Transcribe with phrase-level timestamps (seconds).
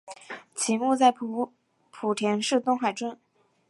[0.55, 1.51] 其墓在莆
[2.15, 3.19] 田市东海镇。